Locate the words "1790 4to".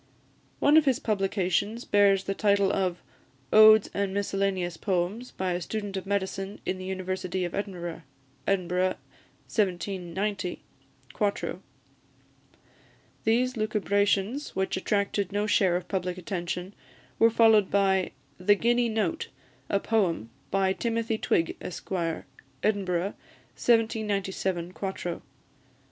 9.45-11.59